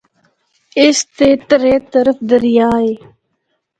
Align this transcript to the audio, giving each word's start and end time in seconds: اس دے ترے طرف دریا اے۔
اس 0.81 0.97
دے 1.17 1.29
ترے 1.47 1.75
طرف 1.91 2.17
دریا 2.29 2.69
اے۔ 2.81 2.91